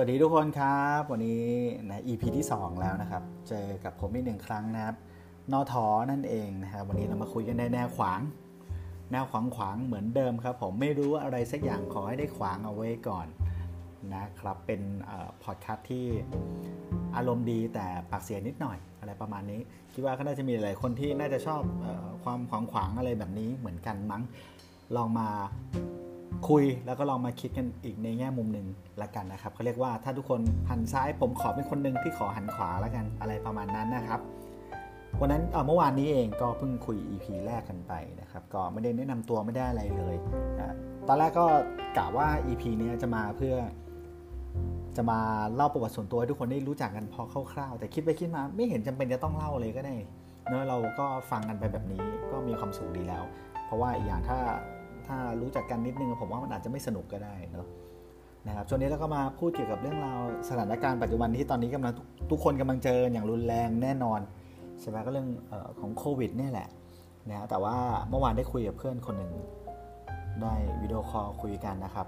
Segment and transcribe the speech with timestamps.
[0.00, 1.46] วัสดีทุกคนครับ วันนี้
[1.88, 4.96] นะ EP ที่ 2 แล้วนะครับ เจอกับผมอีกหนึ่งครั้งนะครับ
[5.52, 8.20] นอทอนั่นเองนะครับวันนี้เรามาคุยกันในแนวขวาง
[9.12, 13.26] แนวขวางขวางเหมือนเดิมครับ ผมไม่รู้อะไรสักอย่างขอให้ได้ขวางเอาไว้ก่อน
[14.14, 14.80] นะครับ เป็น
[15.42, 16.06] พอดคาสต์ที่
[17.16, 19.60] อารมณ์ดีแต่ปากเสียนิดหน่อยอะไรประมาณนี้
[19.92, 21.86] คิดว่าก็น่าจะมีหลายคนที่น่าจะชอบอ
[22.24, 24.22] ความขวางขวางอะไรแบบนี้เหมือนกันมั้ง
[24.96, 25.28] ลองมา
[26.48, 28.66] คุยแล้วก็ลองมาคิดกันอีกในแง่มุมหนึ่ง
[29.02, 30.40] ละกันนะครับเขาเรียกว่าถ้าทุกคน
[30.70, 34.20] หันซ้ายผมขอเป็นคนหนึ่งที่ขอหันขวาละกันอะไรประมาณนั้นนะครับ
[35.20, 40.14] วันนั้นเมื่อวานนี้เองก็เพิ่งคุย EP แรกกันไปนะครับ ก็ไม่ได้แนะนำตัวไม่ได้อะไรเลย
[40.58, 40.74] นะ
[41.08, 41.46] ตอนแรกก็
[41.96, 43.54] กะว่า EP นี้จะมาเพื่อ
[44.96, 45.20] จะมา
[45.54, 49.96] เล่าประวัติส่วนตัวให้ทุกคนได้รู้จักกันพอคร่าวๆแต่คิดไปคิดมาไม่เห็นจำเป็นจะต้องเล่าเลยก็ได้
[50.48, 52.02] เนอะเราก็ฟังกันไปแบบนี้
[52.32, 53.24] ก็มีความสุขดีแล้ว
[53.66, 54.38] เพราะว่าอีกอย่างถ้า
[55.06, 57.66] ถ้ารู้จักกันนิดนึงผมว่ามันอาจจะไม่สนุกก็ได้เนาะ
[58.46, 61.92] นะครับช่วงนี้เราก็มาพูดเกี่ยวกับเรื่องราวสถานการณ์ปัจจุบันที่ตอนนี้กำลัง
[62.30, 64.20] ทุกคนกำลังเจออย่างรุนแรงแน่นอน
[64.80, 66.68] ใช่ไหมก็เรื่องออของโควิดนี่แหละ
[67.30, 67.76] นะแต่ว่า
[68.10, 69.32] เมื่อวานได้คุยกับเพื่อนคนหนึ่ง
[70.42, 72.06] ได้วิดีโอคอลคุยกันนะครับ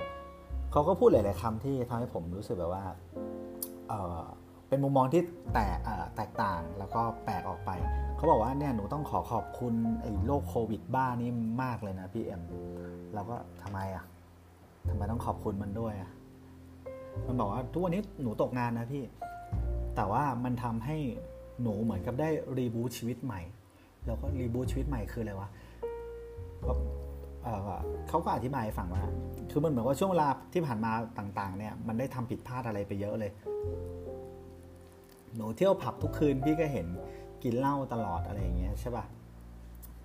[0.73, 2.85] เขาก็พูดหลาย ๆคำที่ทำให้ผมรู้สึกแบบว่า
[4.69, 5.23] เป็นมุมมองที่
[5.55, 5.79] แตก
[6.17, 7.71] แตกต่างแล้วก็แปลกออกไป
[8.17, 11.31] เขาบอกว่าเนี่ยหนูต้องขอขอบคุณไอ้โรคโควิด บ้านี่
[11.63, 12.43] มากเลยนะพี่เอ็ม
[13.15, 14.05] เราก็ทำไมอะ
[14.89, 16.11] ทำไมต้องขอบคุณมันด้วยอะ
[17.27, 19.05] มันบอกว่าทุกวันนี้หนูตกงานนะพี่
[19.97, 20.97] แต่ว่ามันทำให้
[21.63, 23.41] หนูเหมือนกับได้รีบูตชีวิตใหม่
[24.07, 25.49] แล้วก็รีบูตชีวิตใหม่คืออะไรวะ
[28.09, 29.03] เขาก็อธิบายให้ฟังว่า
[29.51, 33.33] คือมันเหมือนว่าช่วงเวลาที่ผ่านมาต่าง ๆ เนี่ย มันได้ทำผิดพลาดอะไรไปเยอะเลย
[35.39, 36.87] หนูเที่ยวผับทุกคืนพี่ก็เห็น
[37.43, 39.05] กินเหล้าตลอดอะไรอย่างเงี้ยใช่ปะ่ะ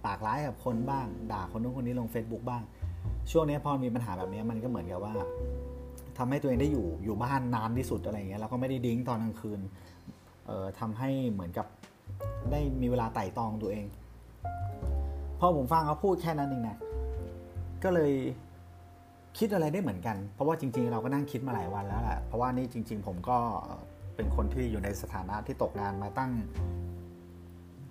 [0.06, 2.64] ปากร้ายกับคนบ้าง ด่าคนนู้นคนนี้ลง Facebook บ้าง
[3.31, 5.14] ช่วงนี้พอมีปัญหาแบบนี้มันก็เหมือนกับว่า
[6.17, 9.59] ทำให้ตัวเองได้อยู่อยู่บ้านนานที่สุดอะไรเงี้ยแล้วก็ไม่ได้ดิ้งตอนกลางคืน
[10.46, 11.68] เอ่อทำให้เหมือนกับ
[12.52, 13.86] ได้มีเวลาไต่ตองตัวเอง
[15.40, 16.78] พอผมฟังเขาพูดแค่นั้นเองนะ
[17.84, 18.13] ก็เลย
[19.38, 23.38] คิดอะไรได้เหมือนกัน เพราะว่าจริง ๆ เราก็นั่งคิดมาหลายวันแล้วแหละเพราะว่านี่จริง ๆ ผมก็
[24.16, 26.31] เป็นคนที่อยู่ในสถานะที่ตกงานมาตั้ง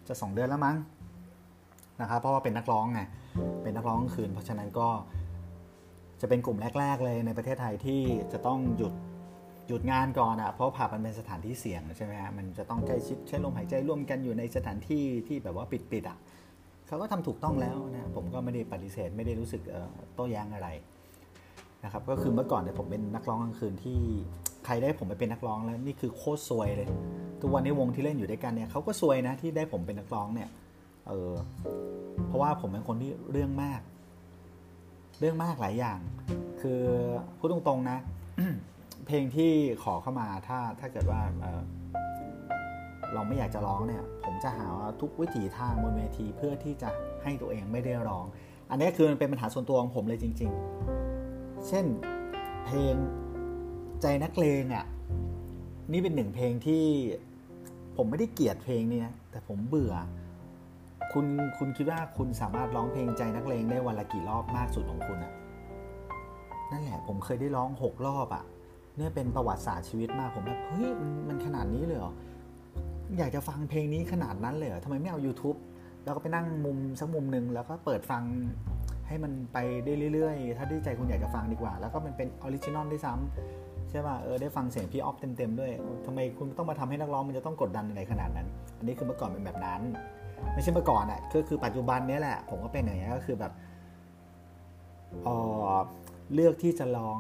[0.09, 0.77] จะสองเดือนแล้วมั้ง
[2.01, 3.01] นะครับเพราะว่าเป็นนักร้องไง
[3.63, 4.89] เป็นนักร้องคืน เพราะฉะนั้นก็
[6.21, 8.01] จะเป็นกลุ่มแรก ๆ เลยในประเทศไทยที่
[8.33, 8.95] จะต้องหยุด
[9.69, 16.19] หยุดงานก่อนอะเพราะผับมันเป็นสถานที่เสี่ยงใช่ไหมฮะมันจะต้องใกล้ชิดใช้ลมหายใจร่วมกันอยู่ในสถานที่ที่แบบว่าปิดๆอะ
[16.87, 19.63] เขาก็ทำถูกต้องแล้วนะผมก็ไม่ได้ปฏิเสธไม่ได้รู้สึก
[20.15, 20.69] โต้แย้งอะไร
[21.85, 23.99] นะครับก็คือเมื่อก่อนเนี่ยผมเป็นนักร้องกลางคืนที่
[24.65, 26.89] ใครได้ผมไปเป็นนักร้องแล้วนี่คือโคตรซวยเลย
[27.41, 30.49] ทุกวันนี้วงที่เล่นอยู่ด้วยกันเนี่ยเขาก็ซวยนะที่ได้ผมเป็นนักร้องเนี่ย
[31.09, 31.33] เออ
[32.27, 33.81] เพราะว่าผมเป็นคนที่เรื่องมาก
[35.21, 35.99] เรื่องมากหลายอย่าง
[36.61, 36.81] คือ
[37.39, 37.99] พูดตรงๆนะ
[39.07, 39.51] เพลงที่
[39.85, 44.67] ขอเข้ามาถ้าถ้าเกิดว่าเเราไม่อยากจะร้องเนี่ย ผมจะหา
[45.01, 46.91] ทุกวิถีทางบนเวทีเพื่อที่จะ
[47.23, 48.25] ให้ตัวเองไม่ได้ร้อง
[48.71, 50.51] อันนี้คือมันเป็นปัญหาส่วนตัวของผมเลยจริง
[51.09, 51.85] ๆ เช่น
[52.65, 52.95] เพลง
[54.03, 54.85] ใจนักเลงอะ่ะ
[55.93, 56.85] นี่เป็นหนึ่งเพลงที่
[57.97, 59.95] ผมไม่ได้เกลียดเพลงนี้นะแต่ผมเบื่อ
[61.13, 61.27] คุณ
[61.59, 65.33] คุณคิดว่าคุณสามารถร้องเพลงใจนักเลงได้วันละกี่รอบมากสุดของคุณอะ
[66.73, 68.45] นั่นแหละ ผมเคยได้ร้องหกรอบอะ
[68.97, 72.13] เนี่ยเป็นประวัติศาสตร์ชีวิตมากผมแบบเฮ้ยมันมันขนาดนี้เลยเหรอ
[73.19, 75.59] อยากจะฟังเพลงนี้ขนาดนั้นเลยเหรอทำไมไม่เอา YouTube
[76.05, 78.23] แล้วก็ไปนั่งมุมสักมุมหนึ่งแล้วก็เปิดฟัง
[79.09, 83.62] ให้มันไปได้เรื่อยๆ ถ้าที่ใจคุณอยากจะฟังดีกว่า แล้วก็มันเป็น original ด้วยซ้ำ
[83.93, 85.73] ใช่ป่ะเออได้ฟังเสียงพี่ออฟเต็มๆด้วย
[86.07, 88.49] ทำไมคุณต้องมาทำให้นักร้องมันจะต้องกดดันอะไรขนาดนั้น
[88.79, 89.81] อันนี้คือเมื่อก่อนเป็นแบบนั้น
[90.55, 93.53] ไม่ใช่เมื่อก่อนอะ่ะก็คือปัจจุบันนี้แหละ ผมก็เป็นอย่างนี้ก็คือแบบ
[95.25, 95.29] เอ
[95.67, 95.69] อ
[96.35, 97.19] เลือกที่จะร้อง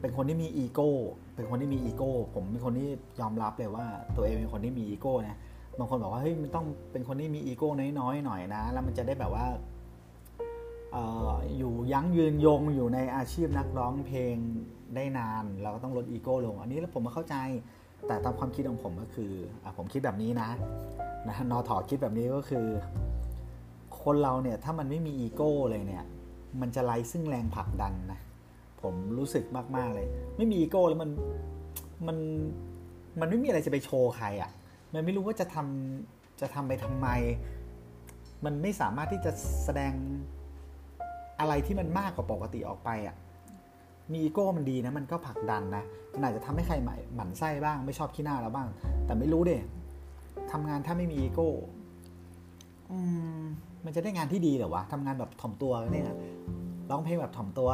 [0.00, 0.90] เป็นคนที่มีอีโก้
[1.36, 2.88] เป็นคนที่มีอีโก้ผมเป็นคนที่
[3.20, 3.86] ยอมรับเลยว่า
[4.16, 5.38] ตัวเองเป็นคนที่มีอีโก้นะ
[5.78, 7.68] บางคนบอกว่าเฮ้ยมันต้องเป็นคนที่มีอีโก้
[7.98, 9.46] น้อยๆหน่อยนะ แล้วมันจะได้แบบว่า
[10.94, 10.96] อ
[11.30, 14.36] ออยู่ยั้งยืนยงอยู่ในอาชีพนักร้องเพลง
[14.94, 17.36] ได้นาน เราก็ต้องลดอีโก้ลง อันนี้แล้วผมมาเข้าใจ
[18.06, 19.32] แต่ตามความคิดของผมก็คือ
[19.64, 20.48] อผมคิดแบบนี้นะ
[21.28, 22.66] นะนอถอคิดแบบนี้ก็คือ
[24.02, 26.04] คนเราเนี่ยถ้ามันไม่มีอีโก้เลยเนี่ย
[26.60, 28.20] มันจะไร้ซึ่งแรงผลักดันนะ
[28.82, 29.44] ผมรู้สึก
[29.76, 30.06] มากๆเลย
[30.36, 31.10] ไม่มีอีโก้แล้วมัน
[32.06, 32.18] มัน
[33.20, 34.50] มันไม่มีอะไรจะไปโชว์ใครอะ่ะ
[34.94, 37.08] มันไม่รู้ว่าจะทำจะทำไปทำไม
[38.44, 39.32] มันไม่สามารถที่จะ
[39.64, 39.92] แสดง
[41.40, 43.16] อะไรที่มันมากกว่าปกติออกไปอะ่ะ
[44.12, 46.88] มีอีโก้มันดีนะ มันก็ผลักดันนะ มันอาจจะทำให้ใครห
[47.18, 48.68] มั่นไส้บ้าง ไม่ชอบขี้หน้าเราบ้าง
[49.06, 49.58] แต่ไม่รู้เด็
[50.52, 51.48] ทำงานถ้าไม่มีอีโก้
[53.84, 56.10] มันจะได้งานที่ดีเหรอวะทำงานแบบถ่อมตัวเนี่ย
[56.90, 57.70] ร้องเพลงแบบถ่อมตัว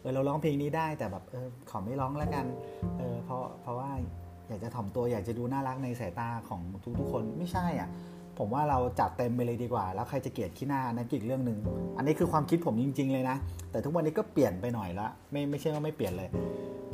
[0.00, 2.46] เออเราร้องเพลงนี้ได้แต่แบบเออขอไม่ร้องแล้วกัน
[2.98, 3.90] เออเพราะเพราะว่า
[4.48, 6.60] อยากจะถ่อมตัวอยากจะดูน่ารักในสายตาของ
[6.98, 7.88] ทุกๆคนไม่ใช่อะ
[8.40, 11.58] ผมว่าเราจัดเต็มไปเลยดีกว่า แล้วใครจะเกลียดขี้หน้านั่นอีกเรื่องหนึ่ง
[11.96, 13.36] อันนี้คือความคิดผมจริง ๆ เลยนะ
[13.70, 16.28] แต่ทุกวันนี้ก็เปลี่ยนไปหน่อยละไม่ไม่ใช่ว่าไม่เปลี่ยนเลย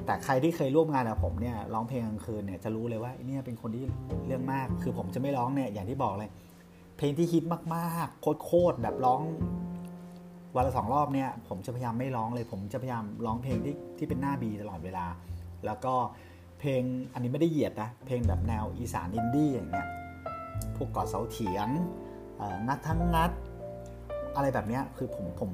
[0.07, 3.85] แต่ใครที่เคยร่วมงานกับผมเนี่ยร้องเพลงกลางคืนเนี่ยจะรู้เลยว่าเนี่ยเป็นคนที่
[4.27, 6.31] เรื่องมาก คือผมจะไม่ร้องเนี่ยอย่างที่บอกเลย
[6.97, 7.45] เพลงที่ฮิต
[7.75, 9.21] มากๆโคตรๆแบบร้อง
[10.57, 15.07] วันละสองรอบเนี่ยผมจะพยายามไม่ร้องเลย ผมจะพยายามร้องเพลงที่ที่เป็นหน้า B ตลอดเวลา
[15.67, 15.95] แล้วก็
[16.61, 16.83] เพลง
[17.13, 19.87] อันนี้ไม่ได้เหยียดนะเพลงแบบแนวอีสานอินดี้อย่างเงี้ย
[20.77, 21.69] พวกกอดเสาเถียง
[22.67, 23.31] งัดถั่งงัด
[24.37, 25.51] อะไรแบบนี้คือผมผม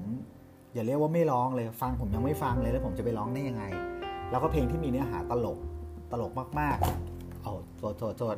[0.75, 3.65] อย่าเรียกว่าไม่ร้องเลยฟังผมยังไม่ฟังเลยแล้วผมจะไปร้องได้ยังไง
[4.31, 5.59] แล้วก็เพลงที่มีเนื้อหาตลก
[6.13, 8.35] ตลกมากๆเอาโทษโทษโทษ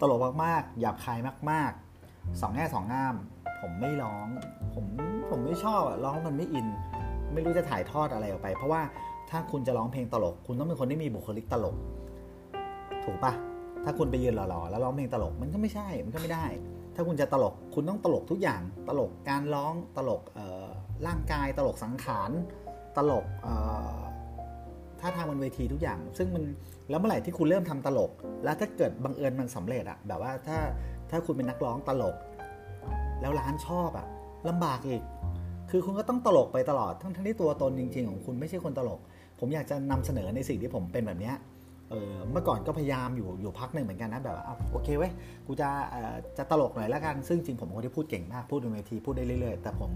[0.00, 1.18] ตลกมากๆหยาบคาย
[1.50, 3.14] มากๆสองแง่สองงาม
[3.60, 4.26] ผมไม่ร้อง
[4.74, 4.84] ผม
[5.30, 6.66] ผมไม่ชอบร้องมันไม่อิน
[7.32, 8.82] ไม่รู้จะถ่ายทอดอะไรออกไป เพราะว่า
[9.30, 11.76] ถ้าคุณจะร้องเพลงตลก คุณต้องเป็นคนที่มีบุคลิกตลก
[13.04, 13.32] ถูกปะ
[13.84, 16.46] ถ้าคุณไปยืนหล่อๆแล้วร้องเพลงตลกมันก็ไม่ใช่มันก็ไม่ได้
[16.94, 20.22] ถ้าคุณจะตลกคุณต้องตลกทุกอย่าง ตลกการร้องตลก
[21.06, 22.30] ร่างกายตลกสังขาร
[22.96, 23.24] ตลก
[25.00, 26.44] ท่าทางบนเวทีทุกอย่าง ซึ่งมัน
[26.90, 28.10] แล้วเมื่อไหร่ที่คุณเริ่มทำตลก
[28.44, 30.58] แล้วถ้าเกิดบังเอิญมันสำเร็จอะแบบว่าถ้า
[31.10, 32.16] ถ้าคุณเป็นนักร้องตลก
[33.20, 34.06] แล้วร้านชอบอะ
[34.48, 35.02] ลำบากอีก
[35.70, 39.00] คือคุณก็ต้องตลกไปตลอดทั้งทั้งที่ตัวตนจริง ๆ ของคุณไม่ใช่คนตลก
[39.38, 41.32] ผมอยากจะนำเสนอในสิ่งที่ผมเป็นแบบนี้
[41.90, 45.12] เออเมื่อก่อนก็พยายามอยู่อยู่พักหนึ่งเหมือนกันนะแบบว่าโอเคเว้ย
[45.46, 45.68] กูจะ
[46.38, 49.92] จะตลกหน่อยแล้วกันซึ่งจริงผมเป็นคนที่พูดเก่งมากพูดบนเวทีพูดได้เรื่อยๆ แต่ผม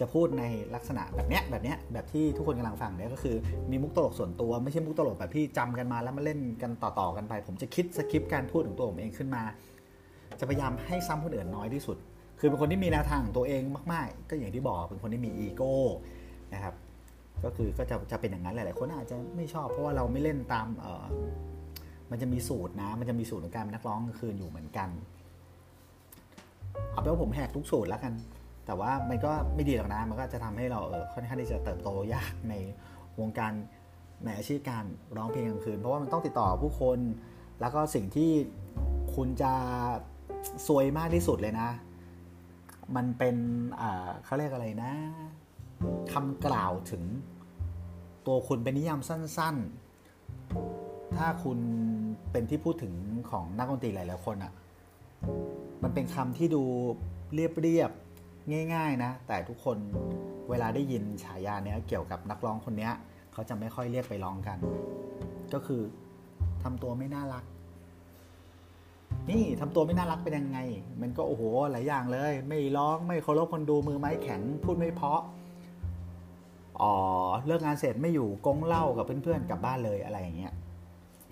[0.00, 0.44] จะพูดใน
[0.74, 3.36] ลักษณะแบบเนี้ยแบบเนี้ยแบบที่ทุกคนกำลังฟังเนี่ยก็คือ
[3.70, 9.42] มีมุกตลกส่วนตัวไม่ใช่มุกตลกแบบที่จำกันมาแล้วมาเล่นกันต่อๆกันไป ผมจะคิดสคริปต์การพูดของตัวผมเองขึ้นมา
[10.40, 11.96] จะพยายามให้ซ้ำคนอื่นน้อยที่สุด
[12.40, 13.62] คือเป็นคนที่มีแนวทางของตัวเอง
[13.92, 15.74] มาก ๆ ก็อย่างที่บอกเป็นคนที่มีอีโก้
[16.54, 16.74] นะครับ
[17.44, 21.06] ก็คือก็จะจะเป็นอย่างนั้นหลาย ๆ คนอาจจะไม่ชอบเพราะว่าเราไม่เล่นตามเออ
[22.10, 24.88] มันจะมีสูตรนะ มันจะมีสูตรของการเป็นนักร้องกลางคืนอยู่เหมือนกัน
[26.90, 28.12] เอาเป็นว่าผมแหกทุกสูตรแล้วกัน
[28.66, 32.54] แต่ว่ามันก็ไม่ดีหรอกนะ มันก็จะทำให้เราเออค่อนข้างที่จะเติบโตยากใน
[33.20, 33.52] วงการ
[34.24, 34.84] ในอาชีพการ
[35.16, 36.98] ร้องเพลงกลางคืน เพราะว่ามันต้องติดต่อผู้คน
[37.60, 38.30] แล้วก็สิ่งที่
[39.14, 39.52] คุณจะ
[40.66, 41.68] ซวยมากที่สุดเลยนะ
[42.96, 43.36] มันเป็น
[44.24, 44.92] เขาเรียกอะไรนะ
[46.12, 47.02] คำกล่าวถึง
[48.26, 49.56] ตัวคุณเป็นนิยามสั้น
[50.36, 51.58] ๆ ถ้าคุณ
[52.32, 52.94] เป็นที่พูดถึง
[53.30, 54.52] ของนักดนตรีหลายๆคนอะ่ะ
[55.82, 56.62] มันเป็นคำที่ดู
[57.34, 59.76] เรียบๆง่าย ๆ นะ แต่ทุกคน
[60.50, 62.92] เวลาได้ยินฉายาเนี้ยเกี่ยวกับนักร้องคนเนี้ย
[63.32, 64.58] เขาจะไม่ค่อยเรียกไปร้องกัน
[65.52, 65.82] ก็คือ
[66.62, 67.44] ทำตัวไม่น่ารัก
[69.30, 70.58] นี่ทำตัวไม่น่ารักเป็นยังไง
[71.00, 71.42] มันก็โอ้โห
[71.72, 75.22] หลายอย่างเลย ไม่ร้องไม่เคารพคนดูมือไม้แข็งพูดไม่เพาะ
[76.82, 76.94] อ๋อ
[77.46, 80.52] เลิกงานเสร็จไม่อยู่กงเล่ากับเพื่อนๆกลับบ้านเลยอะไรอย่างเงี้ย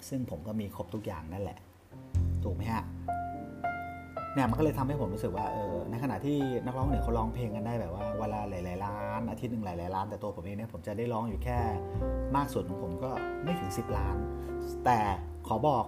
[0.09, 1.59] ซึ่งผมก็มีครบทุกอย่างนั่นแหละ
[2.45, 2.85] ถูกไหมฮะ
[4.35, 11.59] เนี่ยมันก็เลยทำให้ผมรู้สึกว่าเออในขณะที่นักร้องเนี่ยเขาร้องเพลงกันได้แบบว่าเวลาหลายๆล้านอาทิตย์หนึ่งหลายๆล้าน แต่ตัวผมเองเนี่ยผมจะได้ร้องอยู่แค่
[12.37, 13.11] มากสุดของผมก็
[13.45, 14.17] ไม่ถึง 10 ล้าน
[14.85, 14.99] แต่
[15.49, 15.85] ขอบอก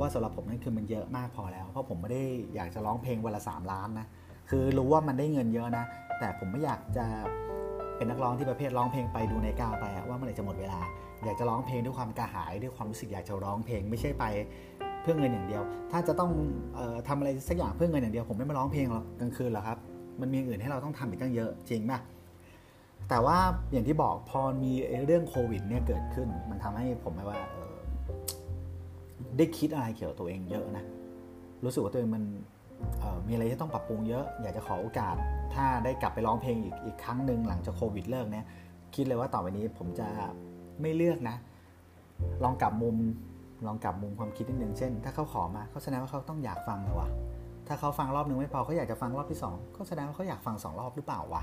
[0.00, 2.22] ว่าสำหรับผมนั่นคือมันเยอะมากพอแล้ว เพราะผมไม่ได้
[2.54, 4.06] อยากจะร้องเพลงวันละ3ล้านนะ
[4.50, 5.84] คือรู้ว่ามันได้เงินเยอะนะ
[6.18, 7.06] แต่ผมไม่อยากจะ
[7.96, 10.80] เป็นนักร้องที่ประเภทร้องเพลงไปดูในกาไปว่าเมื่อไหร่จะหมดเวลา
[11.24, 14.24] อยากจะร้องเพลงด้วยความกระหายด้วยความรู้สึกอยากจะร้องเพลงไม่ใช่ไป
[15.02, 16.30] เพื่อเงินอย่างเดียว ถ้าจะต้อง
[16.78, 19.78] ออทำอะไรสักอย่างเพื่อเงินอย่างเดียว ผมไม่มาร้องเพลงหรอกกลางคืนหรอกครับ
[20.20, 21.92] มันมีอื่นให้เราต้องทำอีกตั้งเยอะจริงไหม
[23.08, 23.38] แต่ว่า
[23.72, 24.72] อย่างที่บอกพอมี
[25.06, 27.38] เรื่องโควิดเนี่ยเกิดขึ้น มันทำให้ผมไม่ว่า
[29.36, 30.84] ได้คิดอะไรเกี่ยวกับตัวเองเยอะนะ
[31.64, 32.24] รู้สึกว่าตัวเองมัน
[33.26, 35.16] มีอะไรที่ต้องปรับปรุงเยอะ อยากจะขอโอกาส
[35.54, 38.44] ถ้าได้กลับไปร้องเพลงอีกอีกครั้งหนึ่งหลังจากโควิดเลิกเนี่ย
[38.94, 40.08] คิดเลยว่าต่อไปนี้ผมจะ
[40.80, 41.36] ไม่เลือกนะ
[42.44, 42.96] ลองกลับมุม
[43.66, 47.08] ลองกลับมุมความคิดนิดนึง เช่น ถ้าเขาขอมาเขาแสดงว่าเขาต้องอยากฟังแล้ววะ
[47.68, 51.42] ถ้าเขาฟังรอบนึงไม่พอเขาอยากจะฟังรอบที่2ก็แสดงว่าเขาอยากฟัง2รอบหรือเปล่าวะ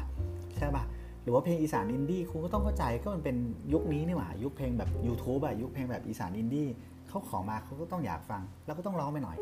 [0.58, 0.84] ใช่ปะ
[1.24, 3.38] หรือว่าเพลงอีสานอินดี้คุณก็ต้องเข้าใจก็มันเป็น
[3.74, 6.68] ยุคนี้นี่หว่ายุคเพลงแบบ YouTube อะยุคเพลงแบบอีสานอินดี้
[7.10, 9.38] เขาขอมาเขาก็ต้องอยากฟัง แล้วก็ต้องร้องไปหน่อย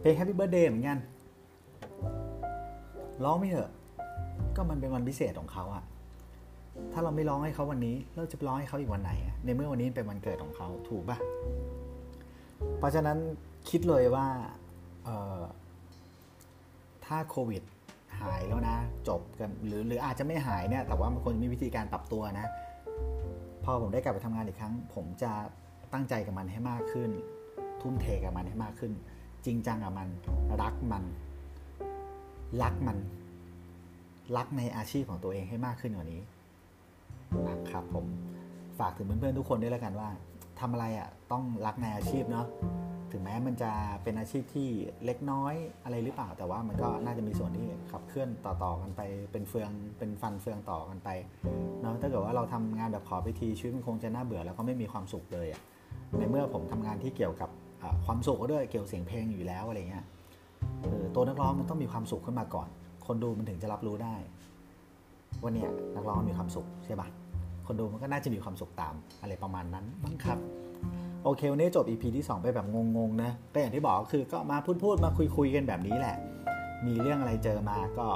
[0.00, 0.98] เพลง Happy Birthday เหมือนกัน
[3.24, 3.70] ร้องไม่เถอะ
[4.56, 5.84] ก็มันเป็นวันพิเศษของเขาอะ
[6.92, 9.12] ถ้าเราไม่ร้องให้เขาวันนี้ เราจะร้องให้เขาอีกวันไหน
[9.44, 11.18] ในเมื่อวันนี้เป็นวันเกิดของเขาถูกปะ
[12.78, 13.18] เพราะฉะนั้น
[13.70, 14.26] คิดเลยว่า
[17.06, 17.62] ถ้าโควิด
[18.20, 18.76] หายแล้วนะ
[19.08, 22.46] จบกันหรือหรืออาจจะไม่หายเนี่ย แต่ว่ามันควรมีวิธีการปรับตัวนะ
[23.64, 25.32] พอผมได้กลับไปทำงานอีกครั้ง ผมจะ
[25.92, 27.10] ตั้งใจกับมันให้มากขึ้น
[27.82, 28.92] ทุ่มเทกับมันให้มากขึ้น
[29.46, 30.08] จริงจังกับมัน
[30.62, 31.04] รักมัน
[32.62, 32.98] รักมัน
[34.36, 36.22] รักในอาชีพของตัวเองให้มากขึ้นกว่านี้
[37.48, 38.06] นะครับผม
[38.78, 40.08] ฝากถึงเพื่อนๆทุกคนด้วยแล้วกันว่า
[40.60, 42.46] ทำอะไรอะ่ะต้องรักในอาชีพเนาะ
[43.12, 44.68] ถึงแม้มันจะเป็นอาชีพที่
[45.04, 45.54] เล็กน้อย
[45.84, 49.00] อะไรหรือเปล่า แต่ว่ามันก็น่าจะมีส่วนที่ขับเคลื่อนต่อๆกันไป
[49.32, 51.08] เป็นเฟืองเป็นฟันเฟืองต่อกันไป
[51.82, 55.62] เนาะถ้าเกิดว่าเราทำงานแบบขอไปทีชีวิตมันคงจะน่าเบื่อแล้วก็ไม่มีความสุขเลยอะ่ะ
[56.18, 57.50] ในเมื่อผมทำงานที่เกี่ยวกับ
[58.06, 60.04] ความสุขก็ด้วยเกี่ยวเสียงเพลงอยู่แล้วอะไรเงี้ย
[61.14, 62.68] ตัวนักร้องมันต้องมีความสุขขึ้นมาก่อน
[63.06, 64.14] คนดูมันถึงจะรับรู้ได้
[65.40, 67.08] ว่าเนี่ยนักร้องมีความสุขใช่ปะ
[67.66, 70.38] คนดูมันก็น่าจะมีความสุขตามอะไรประมาณนั้นบ้างครับ
[71.24, 76.16] โอเค วันนี้จบ EP ที่ 2 ไปแบบงงๆนะก็อย่างที่บอกคือก็มาพูดๆมาคุยๆกันแบบนี้แหละ
[76.86, 78.06] มีเรื่องอะไรเจอมาก็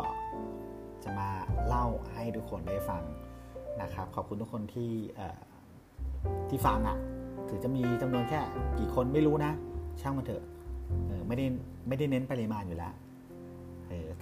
[1.04, 1.28] จะมา
[1.66, 3.02] เล่าให้ทุกคนได้ฟัง
[3.82, 4.92] นะครับ ขอบคุณทุกคนที่
[6.48, 6.96] ที่ฟังอะ่ะ
[7.48, 8.40] ถือจะมีจำนวนแค่
[8.78, 9.52] กี่คนไม่รู้นะ
[10.00, 10.42] ช่างมันเถอะ
[11.28, 11.46] ไม่ได้
[11.88, 12.94] ไม่ได้เน้นปริมาณอยู่แล้ว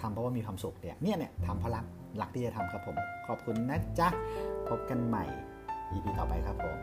[0.01, 1.85] ทำเพราะว่ามีความสุขเนี่ยเนี่ยเนี่ยทำเพราะรัก
[2.21, 4.09] รักที่จะทำครับผม ขอบคุณนะจ๊ะ
[4.69, 5.25] พบกันใหม่
[5.93, 6.81] EP ต่อไปครับผม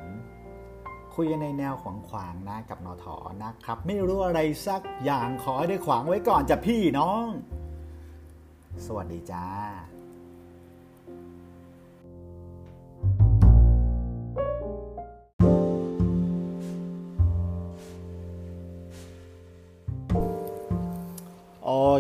[1.16, 7.28] คุยกันในแนวขวางขวางนะกับนอถอนะครับ ไม่รู้อะไรสักอย่างขอให้ได้ขวางไว้ก่อนจะพี่น้อง
[8.86, 9.46] สวัสดีจ้า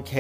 [0.08, 0.14] เค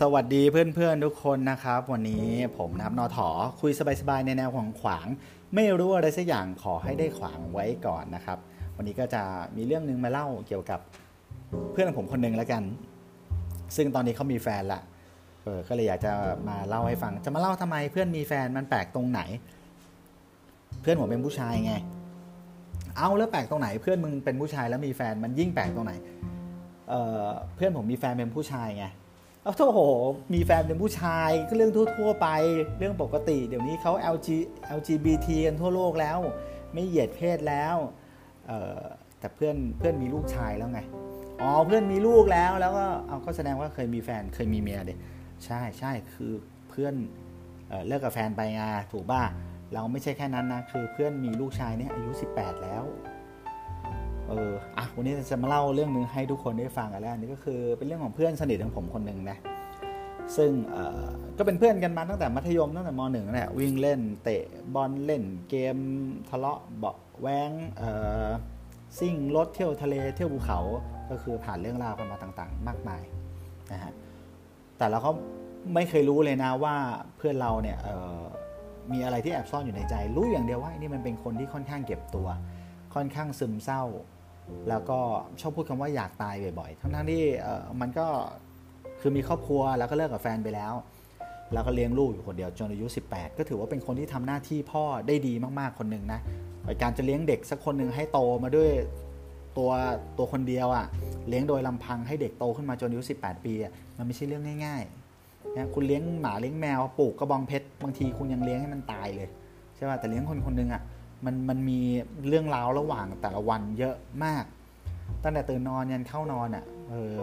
[0.00, 2.26] สวัสดีเพื่อนๆทุกคนนะครับ วันนี้
[2.58, 3.28] ผมนะครับนอถอ
[3.60, 5.06] คุยสบายๆในแนวของขวาง
[5.54, 8.38] ไม่รู้อะไรสักอย่างขอให้ได้ขวางไว้ก่อนนะครับ
[8.76, 9.22] วันนี้ก็จะ
[9.56, 10.80] มีเรื่องนึงมาเล่าเกี่ยวกับ
[11.72, 12.62] เพื่อนของผมคนหนึ่งแล้วกัน
[13.76, 14.80] ซึ่งตอนนี้เขามีแฟนละ
[15.42, 16.12] เออก็เลยอยากจะ
[16.48, 19.20] มาเล่าให้ฟัง จะมาเล่าทำไมเพื่อนมีแฟนมันแปลกตรงไหน
[20.82, 21.74] เพื่อนผมเป็นผู้ชายไง
[22.96, 25.92] เอาแล้วแปลกตรงไหน เพื่อนมึงเป็นผู้ชายแล้วมีแฟนมันยิ่งแปลกตรงไหน
[27.56, 28.86] เพื่อนผมมีแฟนเป็นผู้ชายไง
[29.44, 29.66] เอาโธ่
[30.34, 32.28] มีแฟนเป็นผู้ชายก็เรื่องทั่ว ๆ ไป
[32.78, 34.28] เรื่องปกติ เดี๋ยวนี้เขา LG
[34.78, 36.18] LGBT กันทั่วโลกแล้ว
[36.72, 37.76] ไม่เหยียดเพศแล้ว
[39.18, 40.80] แต่เพื่อนเพื่อนมีลูกชายแล้วไง
[41.42, 44.94] อ๋อเพื่อนมีลูกแล้วแล้วก็เอาก็แสดงว่าเคยมีแฟนเคยมีเมียเด็
[45.44, 46.32] ใช่ใช่คือ
[46.68, 46.94] เพื่อน
[47.86, 49.22] เลิกกับแฟนไปไงถูกป่ะ
[49.74, 52.82] เราไม่ใช่แค่นั้นนะคือเพื่อนมีลูกชายเนี่ยอายุ 18 แล้ว
[54.28, 59.38] เอออะวันนี้จะมาเล่าเรื่องนึงให้ทุกคนได้ฟังกันแล้วนี่ก็คือเป็นเรื่องของเพื่อนสนิทของผมคนหนึ่งนะ
[60.36, 60.50] ซึ่ง
[61.38, 65.76] ก็เป็นเพื่อนกันมาตั้งแต่มัธยมตั้งแต่มหนึ่งแหละวิ่งเล่นเตะบอลเล่นเกม
[66.30, 67.90] ทะเลาะเบาแวงเอ่
[68.26, 68.28] อ
[68.98, 70.60] ซิ่งรถเที่ยวทะเลเที่ยวภูเขา
[71.10, 73.02] ก็คือผ่านเรื่องราวกันมาต่างๆ มากมาย
[73.72, 73.92] นะฮะ
[74.78, 75.10] แต่เราก็
[75.74, 76.74] ไม่เคยรู้เลยนะว่า
[77.16, 77.78] เพื่อนเราเนี่ย
[78.92, 82.28] มีอะไรที่แอบซ่อนอยู่ในใจ รู้อย่างเดียวว่านี่มันเป็นคนที่ค่อนข้างเก็บตัว
[82.94, 83.82] ค่อนข้างซึมเศร้า
[84.68, 84.98] แล้วก็
[85.40, 87.22] ชอบพูดคำว่าอยากตายบ่อยๆ ทั้งๆที่
[87.80, 88.06] มันก็
[89.00, 90.72] คือมีครอบครัวแล้วก็เลิกกับแฟนไปแล้ว
[91.52, 96.20] แล้วก็เลี้ยงลูกอยู่คนเดียวจนอายุ 18 ก็ถือว่าเป็นคนที่ทำหน้าที่พ่อได้ดีมากๆคนหนึ่งนะ
[96.82, 98.70] การจะเลี้ยงเด็กสักคนหนึ่งให้โตมาด้วย
[99.58, 99.70] ตัว
[100.18, 100.86] ตัวคนเดียวอะ่ะ
[101.28, 109.28] เลี้ยงโดยลำพังให้เด็กโตขึ้นมาจนอายุ18 ปีอะมันไม่ใช่เรื่องง่ายๆนะคุณเลี้ยงหมาเลี้ยงแมวปลูกกระบองเพชรบางทีคุณยังเลี้ยงให้มันตายเลย
[109.74, 110.82] ใช่ป่ะแต่เลี้ยงคนคนหนึ่งอะ
[111.24, 111.80] มันมันมี
[112.28, 114.44] เรื่องราวระหว่างแต่ละวันเยอะมาก
[115.22, 117.14] ตั้งแต่ตื่นนอนยันเข้านอนอะ่ะเออ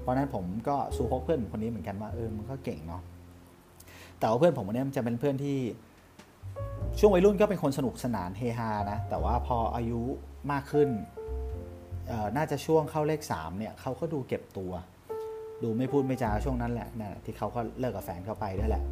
[0.00, 3.02] เพราะนั้นผมก็สู้พกเพื่อนคนนี้เหมือนกันว่าเออมันก็เก่งเนาะ
[4.18, 5.58] แต่ว่าเพื่อนผมคนนี้มันจะเป็นเพื่อนที่
[6.98, 10.00] ช่วงวัยรุ่นก็เป็นคนสนุกสนานเฮฮานะแต่ว่าพออายุ
[10.52, 10.88] มากขึ้น
[12.36, 14.72] น่าจะช่วงเข้าเลขสามเนี่ยเขาก็ดูเก็บตัว
[15.62, 18.82] ดูไม่พูดไม่จาช่วงนั้นแหละนะที่เขาก็เลิกกับแฟนเขาไปด้วยแหละ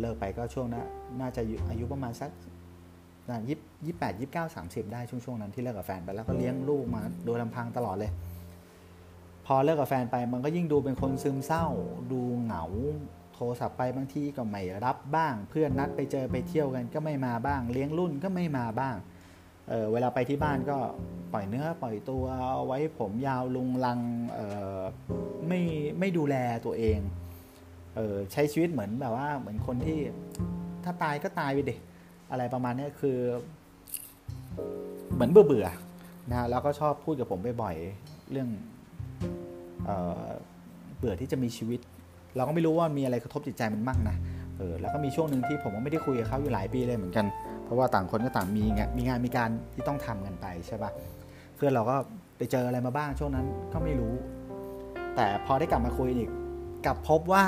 [0.00, 0.84] เลิกไปก็ช่วงนั้น
[1.20, 2.30] น่าจะอายุประมาณสัก
[3.48, 8.10] ยี่ยี่แปดยี่เก้าสามสิบได้ช่วงช่วงนั้นที่เลิกกับแฟนไปแล้วก็เลี้ยงลูกมาโดยลำพังตลอดเลย
[9.46, 11.66] พอเลิกกับแฟนไปมันก็ยิ่งดูเป็นคนซึมเศร้า
[12.12, 12.64] ดูเหงา
[13.34, 18.96] โทรศัพท์ไปบางทีก็ไม่รับบ้าง เพื่อนนัดไปเจอไปเที่ยวกันก็ไม่มาบ้าง เลี้ยงรุ่นก็ไม่มาบ้าง
[19.68, 20.78] เเวลาไปที่บ้านก็
[21.32, 22.24] ปล่อยเนื้อปล่อยตัว
[22.66, 24.00] ไว้ผมยาวลุงลัง
[25.48, 25.60] ไม่
[25.98, 26.98] ไม่ดูแลตัวเอง
[27.96, 29.98] เออใช้ชีวิตเหมือนแบบว่าเหมือนคนที่
[30.84, 31.80] ถ้าตายก็ตายไปเด็ก
[32.30, 33.18] อะไรประมาณนี้คือ
[35.14, 35.66] เหมือนเบื่อเบื่อ
[36.30, 38.48] นะแล้วก็ชอบพูดกับผมบ่อยๆเรื่อง
[39.84, 39.90] เอ
[40.98, 41.80] เบื่อที่จะมีชีวิต
[42.36, 44.16] เราก็ไม่รู้ว่ามีอะไรกระทบจิตใจมันมากนะ
[44.58, 47.26] เออแล้วก็มีช่วงหนึ่งที่ผมก็ไม่ได้คุยกับเขาอยู่หลายปีเลยเหมือนกัน
[47.64, 50.90] เพราะว่าต่างคนก็ต่างมีงานมีงานมีการที่ต้องทำกันไปใช่ปะ
[51.56, 51.96] เพื่อนเราก็
[52.36, 54.12] ไปเจออะไรมาบ้างช่วงนั้นก็ไม่รู้
[55.16, 56.30] แต่พอได้กลับมาคุยอีก
[56.86, 57.44] กลับพบว่า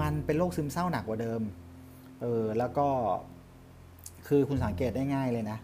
[0.00, 1.40] มันเป็นโรคซึมเศร้าหนักกว่าเดิม
[2.22, 2.88] เออแล้วก็
[4.28, 5.58] คือคุณสังเกตได้ง่ายเลยนะ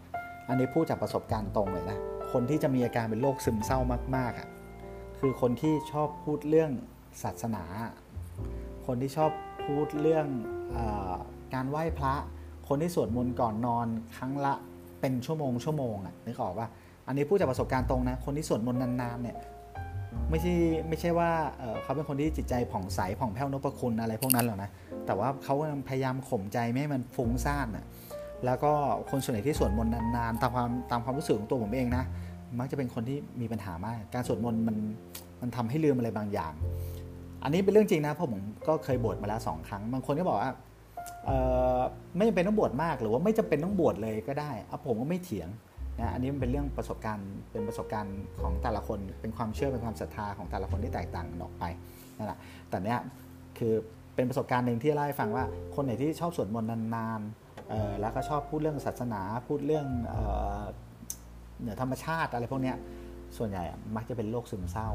[0.48, 1.98] อันนี้พูดจากประสบการณ์ตรงเลยนะ
[2.32, 3.78] คนที่จะมีอาการเป็นโรคซึมเศร้า
[4.16, 4.48] มากๆอะ
[5.18, 6.70] คือคนที่ชอบพูดเรื่อง
[7.22, 7.64] ศาสนา
[8.86, 9.30] คนที่ชอบ
[9.66, 10.26] พูดเรื่อง
[10.76, 10.78] อ
[11.54, 12.14] การไหว้พระ
[12.68, 13.86] คนที่สวดมนต์ก่อนนอน
[14.16, 14.54] ครั้งละ
[15.00, 16.66] เป็นชั่วโมงชั่วโมงอะนึกออกว่า
[17.06, 19.36] อันนี้พูดจากประสบการณ์ตรงนะ คนที่สวดมนต์นานๆเนี่ย
[20.30, 20.54] ไม่ใช่
[20.88, 21.30] ไม่ใช่ว่า
[21.82, 24.70] เขาเป็นคนที่จิตใจผ่องใสผ่องแผ้วนพคุณอะไรพวกนั้นหรอกนะ
[25.06, 25.54] แต่ว่าเขา
[25.88, 27.84] พยายามข่มใจไม่ให้มันฟุ้งซ่านอะ
[28.44, 28.72] แล้วก็
[29.10, 32.04] คนส่วนใหญ่ที่สวดมนต์นานๆตามความตามความรู้สึกของตัวผมเองนะ
[32.58, 34.76] มักจะเป็นคนที่มีปัญหามาก การสวดมนต์มัน
[35.40, 36.52] มันทำให้ลืมอะไรบางอย่าง
[37.42, 40.52] อันนี้เป็นเรื่องจริงนะเพราะผมก็เคยบวชมาแล้วสองครั้ง บางคนก็บอกว่า
[42.16, 45.48] ไม่จำเป็นต้องบวชมากหรือว่าไม่จำเป็นต้องบวชเลยก็ได้อะผมก็ไม่เถียง
[46.00, 51.64] นะอันนี้มันเป็นเรื่องประสบการณ์เป็นประสบการณ์ของแต่ละคนเป็นความเชื่อเป็นความศรัทธาของแต่ละคนที่แตกต่างกันออกไป
[52.16, 52.98] นั่นแหละแต่เนี้ย
[53.58, 53.72] คือ
[54.14, 55.44] เป็นประสบการณ์หนึ่งที่เล่าให้ฟังว่า
[55.74, 57.39] คนไหนที่ชอบสวดมนต์นานๆ
[58.00, 59.86] แล้วก็ชอบพูดเรื่องศาสนาพูดเรื่อง
[61.60, 62.76] เหนือธรรมชาติอะไรพวกเนี้ย
[63.36, 63.64] ส่วนใหญ่
[63.96, 64.90] มักจะเป็นโรคซึมเศร้า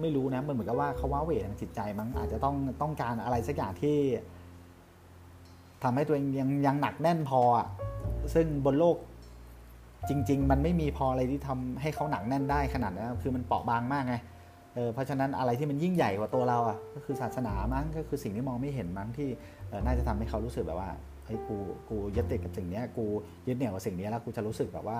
[0.00, 3.96] ไม่รู้นะมันเหมือนกับว่าเขาว้าเหวทางจิตใจมั้งอาจจะต้องต้องการอะไรสักอย่างที่
[5.82, 7.40] ทำให้ตัวเองยังยังหนักแน่นพอ
[8.34, 8.96] ซึ่งบนโลก
[10.08, 14.16] จริง ๆ มันไม่มีพออะไรที่ทำให้เขาหนักแน่นได้ขนาดนั้นคือมันเปราะบางมากไง
[14.74, 19.28] เออเพราะฉะนั้นอะไรที่มันยิ่งใหญ่กว่าตัวเราอะก็คือศาสนามั้งก็คือสิ่งที่มองไม่เห็นมั้งที่
[19.84, 20.90] น่าจะทำให้เขารู้สึกแบบว่า
[21.28, 21.56] เฮ้ยกู
[21.88, 23.06] กูยึดติดกับสิ่งนี้กู
[23.48, 24.98] ยึดเหนี่ยวกับสิ่งนี้แล้วกูจะรู้สึกแบบว่า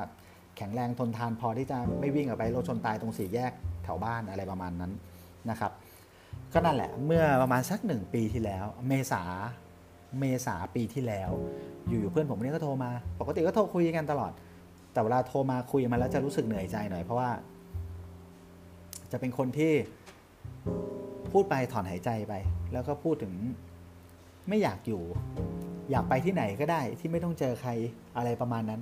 [0.57, 3.53] แข็งแรงทนทานพอที่จะไม่วิ่งออกไปรถชนตายตรงสี่แยก
[3.85, 4.93] แถวบ้านอะไรประมาณนั้น
[5.51, 5.73] นะครับ
[6.53, 9.23] ก็นั่นแหละเมื่อประมาณสักหนึ่งปีที่แล้ว เมษา
[10.19, 11.31] เมษาปีที่แล้ว
[11.89, 14.33] อยู่ๆเพื่อนผมนี่ก็โทรมา ปกติก็โทรคุยกันตลอด
[14.93, 17.31] แต่เวลาโทรมาคุยมาแล้วจะรู้สึกเหนื่อยใจหน่อยเพราะว่า
[19.13, 19.73] จะเป็นคนที่
[21.33, 22.35] พูดไปถอนหายใจไป
[22.73, 23.33] แล้วก็พูดถึง
[24.49, 25.03] ไม่อยากอยู่
[25.91, 27.71] อยากไปที่ไหนก็ได้ที่ไม่ต้องเจอใคร
[28.17, 28.81] อะไรประมาณนั้น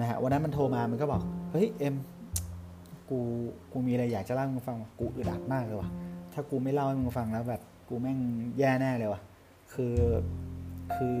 [0.00, 1.22] นะฮะวันนั้นมันโทรมามันก็บอก
[1.52, 1.94] เฮ้ยเอ็ม
[3.10, 3.20] กู
[3.72, 5.88] กูมีอะไรอยากจะเล่าให้มึงฟังกูอึดอัดมากเลยว่ะ
[6.32, 8.18] ถ้ากูไม่เล่าให้มึงฟังแล้วแบบกูแม่ง
[8.58, 9.20] แย่แน่เลยว่ะ
[9.72, 9.96] คือ
[10.94, 11.16] คือ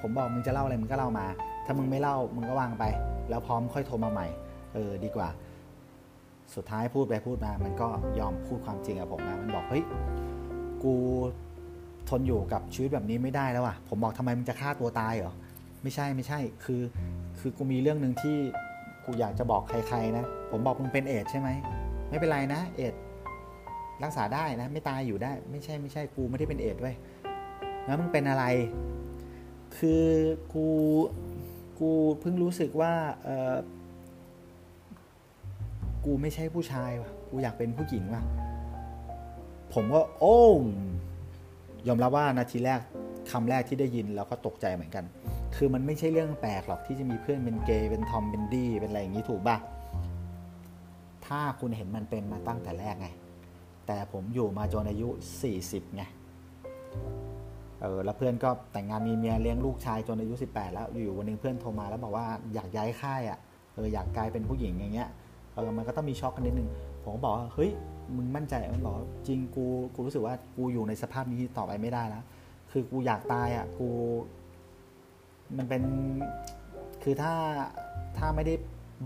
[0.00, 1.26] ผมบอกมึงจะเล่าอะไรมึงก็เล่ามา
[1.64, 2.84] ถ้ามึงไม่เล่ามึงก็วางไป
[3.28, 4.26] แล้วพร้อมค่อยโทรมาใหม่
[4.74, 5.28] เออดีกว่า
[6.54, 9.84] สุดท้ายพูดไปพูดมา มันก็ยอมพูดความจริงกับผมนะมันบอกเฮ้ย
[10.82, 10.94] กู
[12.08, 15.34] ทนอยู่กับชีวิตแบบนี้ไม่ได้แล้วอะ ผมบอกทำไมมึงจะฆ่าตัวตายเหรอ
[15.82, 16.82] ไม่ใช่ไม่ใช่ คือ
[17.38, 18.36] คือกูมีเรื่องหนึ่งที่
[19.04, 21.48] กูอยากจะบอกใครๆนะ ผมบอกมึงเป็นเอดใช่ไหม
[22.10, 22.94] ไม่เป็นไรนะ เอด
[24.04, 26.94] รักษาได้นะ ไม่ตายอยู่ได้ ไม่ใช่ไม่ใช่ กูไม่ได้เป็นเอดด้วย
[27.86, 28.44] แล้วมึงเป็นอะไร
[29.76, 30.04] คือ
[30.54, 30.66] กู
[31.80, 31.90] กู
[32.20, 32.92] เพิ่งรู้สึกว่า
[33.24, 33.54] เออ
[36.04, 38.22] กูไม่ใช่ผู้ชายว่ะ กูอยากเป็นผู้หญิงว่ะ
[39.74, 40.40] ผมก็โอ้
[41.88, 42.80] ยอมรับว่านาทีแรก
[43.30, 45.04] คำแรกที่ได้ยินแล้วก็ตกใจเหมือนกัน
[45.56, 49.56] คือมันไม่ใช่เรื่องแปลกหรอกที่จะมีเพื่อนเป็นเกย์เป็นทอมเป็นดี้เป็นอะไรอย่างนี้ถูกป่ะ
[51.26, 53.08] ถ้าคุณเห็นมันเป็นมาตั้งแต่แรกไง
[53.86, 55.08] แต่ผมอยู่มาจนอายุ
[55.52, 56.02] 40ไง
[57.80, 63.38] เออแล้วเพื่อนก็แต่งงานมีเมียเลี้ยงลูกชายจนอายุ 18 แล้วอยู่วันนึงเพื่อนโทรมาแล้วบอกว่าอยากย้ายค่ายอะ
[63.74, 65.08] เอออยากกลายเป็นผู้หญิงอย่างเงี้ย
[65.54, 66.68] เออมันก็ต้องมีช็อกกันนิดนึง
[67.02, 67.70] ผมก็บอกว่าเฮ้ย
[68.16, 69.64] มึงมั่นใจมันบอกจริงกู
[69.94, 72.24] กูรู้สึกว่ากูอยู่ในสภาพนี้ต่อไปไม่ได้แล้ว
[72.70, 73.88] คือกูอยากตายอะ กู
[75.56, 75.82] มันเป็น
[77.02, 77.32] คือถ้า
[78.18, 78.54] ถ้าไม่ได้